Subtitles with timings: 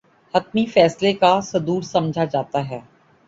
[0.33, 2.79] حتمی فیصلے کا صدور سمجھا جاتا ہے